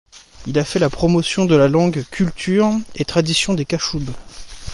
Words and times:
Il 0.47 0.57
a 0.57 0.65
fait 0.65 0.79
la 0.79 0.89
promotion 0.89 1.45
de 1.45 1.53
la 1.55 1.67
langue, 1.67 2.03
culture 2.09 2.71
et 2.95 3.05
traditions 3.05 3.53
des 3.53 3.65
Cachoubes. 3.65 4.09